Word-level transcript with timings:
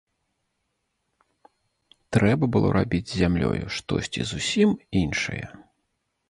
Трэба 2.17 2.49
было 2.55 2.67
рабіць 2.77 3.03
з 3.11 3.15
зямлёю 3.21 3.63
штосьці 3.77 4.27
зусім 4.31 4.69
іншае. 5.05 5.45